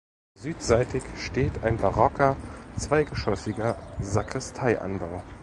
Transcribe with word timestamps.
Südseitig 0.33 1.03
steht 1.15 1.61
ein 1.63 1.77
barocker 1.77 2.35
zweigeschoßiger 2.75 3.77
Sakristeianbau. 3.99 5.21